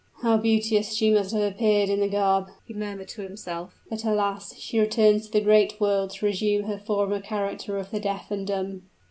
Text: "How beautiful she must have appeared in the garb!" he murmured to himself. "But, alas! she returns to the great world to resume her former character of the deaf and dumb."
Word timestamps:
"How 0.23 0.37
beautiful 0.37 0.81
she 0.81 1.11
must 1.11 1.31
have 1.31 1.43
appeared 1.43 1.87
in 1.91 1.99
the 1.99 2.07
garb!" 2.09 2.47
he 2.65 2.73
murmured 2.73 3.09
to 3.09 3.21
himself. 3.21 3.75
"But, 3.87 4.03
alas! 4.03 4.55
she 4.57 4.79
returns 4.79 5.27
to 5.27 5.31
the 5.31 5.41
great 5.45 5.79
world 5.79 6.09
to 6.15 6.25
resume 6.25 6.63
her 6.63 6.79
former 6.79 7.19
character 7.19 7.77
of 7.77 7.91
the 7.91 7.99
deaf 7.99 8.31
and 8.31 8.47
dumb." 8.47 8.81